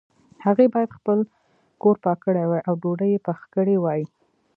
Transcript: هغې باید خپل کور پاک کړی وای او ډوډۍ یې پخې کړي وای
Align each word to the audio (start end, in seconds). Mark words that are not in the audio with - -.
هغې 0.45 0.65
باید 0.73 0.95
خپل 0.97 1.19
کور 1.81 1.95
پاک 2.03 2.17
کړی 2.25 2.43
وای 2.49 2.59
او 2.67 2.73
ډوډۍ 2.81 3.09
یې 3.13 3.19
پخې 3.27 3.45
کړي 3.55 3.75
وای 3.79 4.01